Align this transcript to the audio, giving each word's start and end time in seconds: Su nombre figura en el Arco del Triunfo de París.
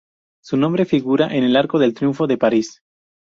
Su 0.41 0.57
nombre 0.57 0.85
figura 0.85 1.27
en 1.27 1.43
el 1.43 1.55
Arco 1.55 1.77
del 1.77 1.93
Triunfo 1.93 2.25
de 2.25 2.35
París. 2.39 2.81